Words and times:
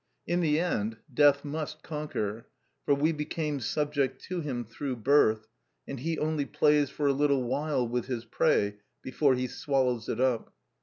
In 0.25 0.39
the 0.39 0.59
end, 0.59 0.97
death 1.13 1.45
must 1.45 1.83
conquer, 1.83 2.47
for 2.85 2.95
we 2.95 3.11
became 3.11 3.59
subject 3.59 4.19
to 4.23 4.39
him 4.41 4.65
through 4.65 4.95
birth, 4.95 5.47
and 5.87 5.99
he 5.99 6.17
only 6.17 6.45
plays 6.47 6.89
for 6.89 7.05
a 7.05 7.13
little 7.13 7.43
while 7.43 7.87
with 7.87 8.07
his 8.07 8.25
prey 8.25 8.77
before 9.03 9.35
he 9.35 9.45
swallows 9.45 10.09
it 10.09 10.19
up. 10.19 10.55